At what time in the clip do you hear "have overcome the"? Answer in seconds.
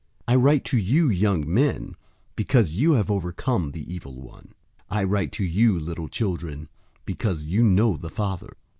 2.93-3.85